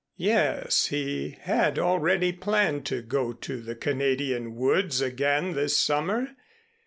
Yes, 0.17 0.87
he 0.87 1.37
had 1.41 1.77
already 1.77 2.31
planned 2.31 2.87
to 2.87 3.03
go 3.03 3.33
to 3.33 3.61
the 3.61 3.75
Canadian 3.75 4.55
woods 4.55 4.99
again 4.99 5.53
this 5.53 5.77
summer. 5.77 6.29